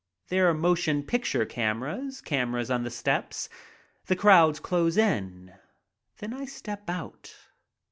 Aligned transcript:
There 0.29 0.49
are 0.49 0.53
motion 0.55 1.03
picture 1.03 1.45
cameras, 1.45 2.21
cameras 2.21 2.71
on 2.71 2.81
the 2.83 2.89
steps. 2.89 3.49
The 4.07 4.15
crowds 4.15 4.59
close 4.59 4.97
in. 4.97 5.53
Then 6.17 6.33
I 6.33 6.45
step 6.45 6.89
out. 6.89 7.35